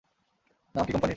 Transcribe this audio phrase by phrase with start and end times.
[0.75, 1.09] নাম কী কোম্পানির?